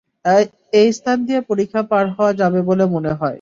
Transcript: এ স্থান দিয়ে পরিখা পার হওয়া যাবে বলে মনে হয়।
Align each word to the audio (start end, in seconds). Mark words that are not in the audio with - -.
এ 0.73 0.83
স্থান 0.97 1.17
দিয়ে 1.27 1.39
পরিখা 1.49 1.81
পার 1.91 2.05
হওয়া 2.15 2.31
যাবে 2.41 2.59
বলে 2.69 2.85
মনে 2.95 3.11
হয়। 3.11 3.29